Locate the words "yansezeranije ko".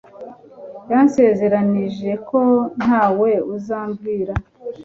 0.91-2.39